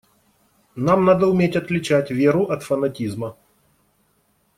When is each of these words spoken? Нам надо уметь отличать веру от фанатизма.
Нам 0.75 1.05
надо 1.05 1.27
уметь 1.27 1.55
отличать 1.55 2.09
веру 2.09 2.45
от 2.45 2.63
фанатизма. 2.63 3.37